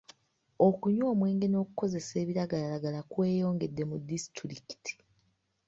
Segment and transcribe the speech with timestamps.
[0.67, 4.93] Okunywa omwenge n'okukozesa ebiragalalagala kweyongedde mu disitulikiti.